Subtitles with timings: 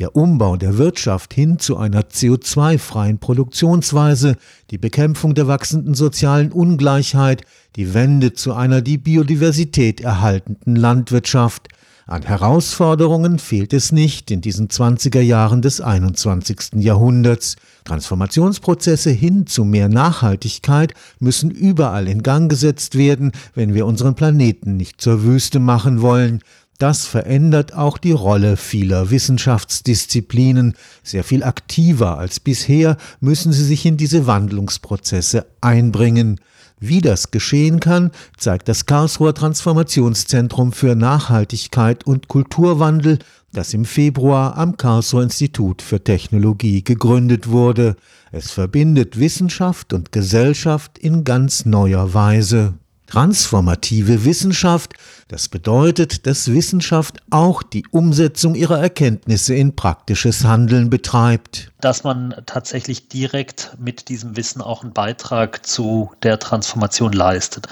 [0.00, 4.34] Der Umbau der Wirtschaft hin zu einer CO2-freien Produktionsweise,
[4.72, 7.42] die Bekämpfung der wachsenden sozialen Ungleichheit,
[7.76, 11.68] die Wende zu einer die Biodiversität erhaltenden Landwirtschaft.
[12.06, 16.82] An Herausforderungen fehlt es nicht in diesen 20er Jahren des 21.
[16.82, 17.54] Jahrhunderts.
[17.84, 24.76] Transformationsprozesse hin zu mehr Nachhaltigkeit müssen überall in Gang gesetzt werden, wenn wir unseren Planeten
[24.76, 26.40] nicht zur Wüste machen wollen.
[26.84, 30.74] Das verändert auch die Rolle vieler Wissenschaftsdisziplinen.
[31.02, 36.38] Sehr viel aktiver als bisher müssen sie sich in diese Wandlungsprozesse einbringen.
[36.78, 43.18] Wie das geschehen kann, zeigt das Karlsruher Transformationszentrum für Nachhaltigkeit und Kulturwandel,
[43.54, 47.96] das im Februar am Karlsruher Institut für Technologie gegründet wurde.
[48.30, 52.74] Es verbindet Wissenschaft und Gesellschaft in ganz neuer Weise.
[53.14, 54.94] Transformative Wissenschaft,
[55.28, 62.34] das bedeutet, dass Wissenschaft auch die Umsetzung ihrer Erkenntnisse in praktisches Handeln betreibt dass man
[62.46, 67.66] tatsächlich direkt mit diesem Wissen auch einen Beitrag zu der Transformation leistet,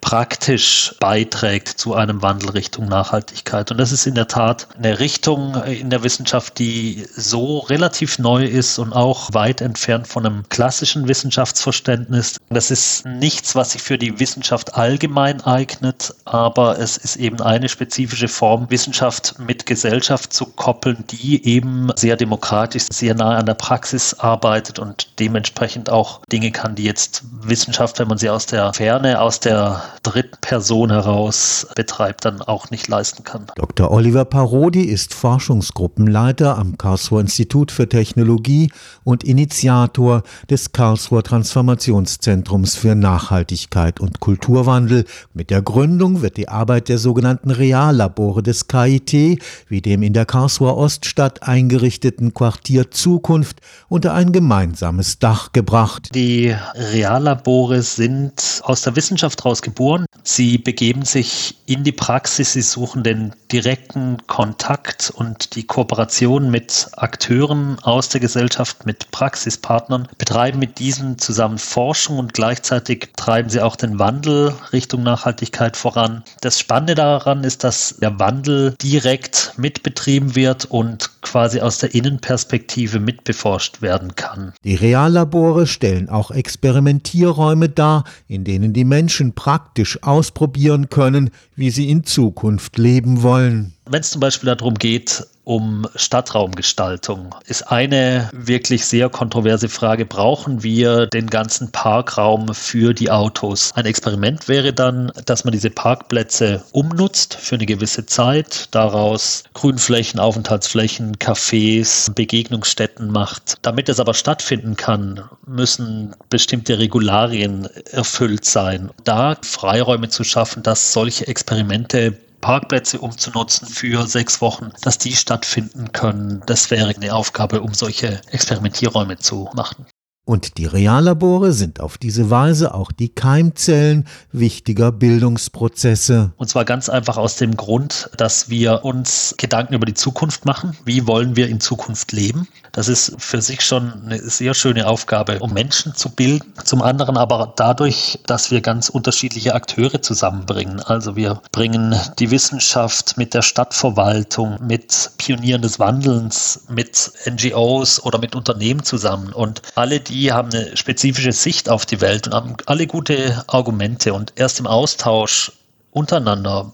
[0.00, 3.70] praktisch beiträgt zu einem Wandel Richtung Nachhaltigkeit.
[3.70, 8.44] Und das ist in der Tat eine Richtung in der Wissenschaft, die so relativ neu
[8.44, 12.38] ist und auch weit entfernt von einem klassischen Wissenschaftsverständnis.
[12.48, 17.68] Das ist nichts, was sich für die Wissenschaft allgemein eignet, aber es ist eben eine
[17.68, 23.57] spezifische Form, Wissenschaft mit Gesellschaft zu koppeln, die eben sehr demokratisch, sehr nahe an der
[23.58, 28.72] Praxis arbeitet und dementsprechend auch Dinge kann, die jetzt Wissenschaft, wenn man sie aus der
[28.72, 33.46] Ferne, aus der dritten Person heraus betreibt, dann auch nicht leisten kann.
[33.56, 33.90] Dr.
[33.90, 38.70] Oliver Parodi ist Forschungsgruppenleiter am Karlsruher Institut für Technologie
[39.04, 45.04] und Initiator des Karlsruher Transformationszentrums für Nachhaltigkeit und Kulturwandel.
[45.34, 50.26] Mit der Gründung wird die Arbeit der sogenannten Reallabore des KIT, wie dem in der
[50.26, 56.10] Karlsruher Oststadt eingerichteten Quartier Zukunft, Zukunft unter ein gemeinsames Dach gebracht.
[56.14, 60.06] Die Reallabore sind aus der Wissenschaft heraus geboren.
[60.24, 66.88] Sie begeben sich in die Praxis, sie suchen den direkten Kontakt und die Kooperation mit
[66.96, 73.60] Akteuren aus der Gesellschaft, mit Praxispartnern, betreiben mit diesen zusammen Forschung und gleichzeitig treiben sie
[73.60, 76.24] auch den Wandel Richtung Nachhaltigkeit voran.
[76.40, 82.98] Das Spannende daran ist, dass der Wandel direkt mitbetrieben wird und quasi aus der Innenperspektive
[83.28, 84.52] mitbeforscht werden kann.
[84.64, 91.90] Die Reallabore stellen auch Experimentierräume dar, in denen die Menschen praktisch ausprobieren können, wie sie
[91.90, 93.74] in Zukunft leben wollen.
[93.86, 100.62] Wenn es zum Beispiel darum geht, um Stadtraumgestaltung, ist eine wirklich sehr kontroverse Frage, brauchen
[100.62, 103.72] wir den ganzen Parkraum für die Autos?
[103.74, 110.20] Ein Experiment wäre dann, dass man diese Parkplätze umnutzt für eine gewisse Zeit, daraus Grünflächen,
[110.20, 113.54] Aufenthaltsflächen, Cafés, Begegnungsstätten macht.
[113.62, 118.90] Damit es aber stattfinden kann, müssen bestimmte Regularien erfüllt sein.
[119.04, 125.92] Da Freiräume zu schaffen, dass solche Experimente Parkplätze umzunutzen für sechs Wochen, dass die stattfinden
[125.92, 126.42] können.
[126.46, 129.86] Das wäre eine Aufgabe, um solche Experimentierräume zu machen.
[130.28, 136.32] Und die Reallabore sind auf diese Weise auch die Keimzellen wichtiger Bildungsprozesse.
[136.36, 140.76] Und zwar ganz einfach aus dem Grund, dass wir uns Gedanken über die Zukunft machen.
[140.84, 142.46] Wie wollen wir in Zukunft leben?
[142.72, 146.52] Das ist für sich schon eine sehr schöne Aufgabe, um Menschen zu bilden.
[146.62, 150.80] Zum anderen aber dadurch, dass wir ganz unterschiedliche Akteure zusammenbringen.
[150.80, 158.18] Also wir bringen die Wissenschaft mit der Stadtverwaltung, mit Pionieren des Wandelns, mit NGOs oder
[158.18, 159.32] mit Unternehmen zusammen.
[159.32, 163.44] Und alle, die die haben eine spezifische Sicht auf die Welt und haben alle gute
[163.46, 164.12] Argumente.
[164.12, 165.52] Und erst im Austausch
[165.92, 166.72] untereinander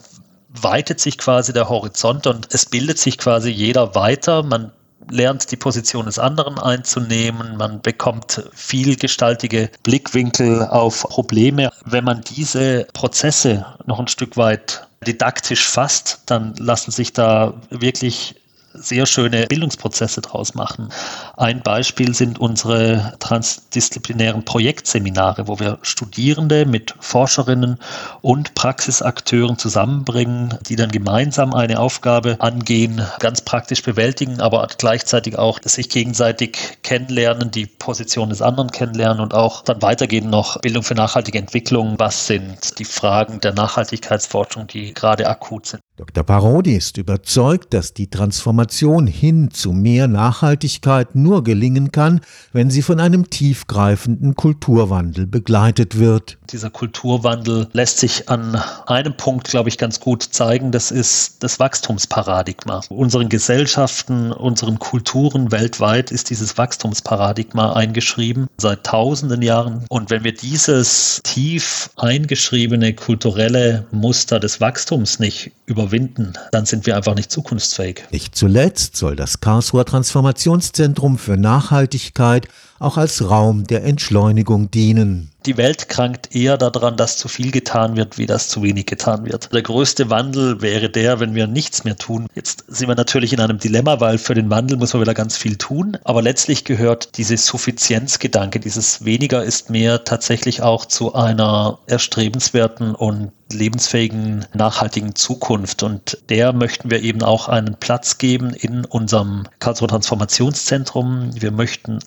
[0.49, 4.43] weitet sich quasi der Horizont und es bildet sich quasi jeder weiter.
[4.43, 4.72] Man
[5.10, 11.71] lernt die Position des anderen einzunehmen, man bekommt vielgestaltige Blickwinkel auf Probleme.
[11.84, 18.37] Wenn man diese Prozesse noch ein Stück weit didaktisch fasst, dann lassen sich da wirklich
[18.74, 20.88] sehr schöne Bildungsprozesse draus machen.
[21.36, 27.78] Ein Beispiel sind unsere transdisziplinären Projektseminare, wo wir Studierende mit Forscherinnen
[28.21, 35.60] und Praxisakteuren zusammenbringen, die dann gemeinsam eine Aufgabe angehen, ganz praktisch bewältigen, aber gleichzeitig auch
[35.65, 40.94] sich gegenseitig kennenlernen, die Position des anderen kennenlernen und auch dann weitergehen noch Bildung für
[40.94, 41.94] nachhaltige Entwicklung.
[41.98, 45.82] Was sind die Fragen der Nachhaltigkeitsforschung, die gerade akut sind?
[45.96, 46.24] Dr.
[46.24, 52.20] Parodi ist überzeugt, dass die Transformation hin zu mehr Nachhaltigkeit nur gelingen kann,
[52.52, 56.36] wenn sie von einem tiefgreifenden Kulturwandel begleitet wird.
[56.50, 60.72] Dieser Kulturwandel lässt sich an einem Punkt, glaube ich, ganz gut zeigen.
[60.72, 62.80] Das ist das Wachstumsparadigma.
[62.88, 69.84] Unseren Gesellschaften, unseren Kulturen weltweit ist dieses Wachstumsparadigma eingeschrieben seit tausenden Jahren.
[69.91, 75.52] Und wenn wir dieses tief eingeschriebene kulturelle Muster des Wachstums nicht
[75.84, 78.04] überwinden, dann sind wir einfach nicht zukunftsfähig.
[78.10, 82.48] Nicht zuletzt soll das Karlsruher Transformationszentrum für Nachhaltigkeit
[82.84, 87.97] auch als Raum der Entschleunigung dienen die Welt krankt eher daran, dass zu viel getan
[87.97, 89.53] wird, wie dass zu wenig getan wird.
[89.53, 92.27] Der größte Wandel wäre der, wenn wir nichts mehr tun.
[92.34, 95.36] Jetzt sind wir natürlich in einem Dilemma, weil für den Wandel muss man wieder ganz
[95.36, 95.98] viel tun.
[96.04, 103.33] Aber letztlich gehört diese Suffizienzgedanke, dieses weniger ist mehr tatsächlich auch zu einer erstrebenswerten und
[103.53, 105.83] lebensfähigen, nachhaltigen Zukunft.
[105.83, 111.30] Und der möchten wir eben auch einen Platz geben in unserem Karlsruher Transformationszentrum.
[111.34, 111.98] Wir möchten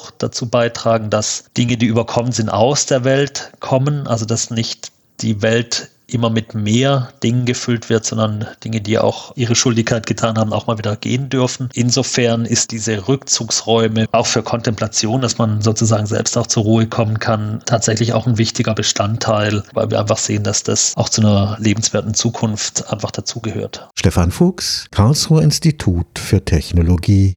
[0.00, 4.92] auch dazu beitragen, dass Dinge, die überkommen sind, aus der Welt kommen, also dass nicht
[5.20, 10.38] die Welt immer mit mehr Dingen gefüllt wird, sondern Dinge, die auch ihre Schuldigkeit getan
[10.38, 11.68] haben, auch mal wieder gehen dürfen.
[11.72, 17.18] Insofern ist diese Rückzugsräume auch für Kontemplation, dass man sozusagen selbst auch zur Ruhe kommen
[17.18, 21.56] kann, tatsächlich auch ein wichtiger Bestandteil, weil wir einfach sehen, dass das auch zu einer
[21.60, 23.88] lebenswerten Zukunft einfach dazugehört.
[23.98, 27.28] Stefan Fuchs, Karlsruher Institut für Technologie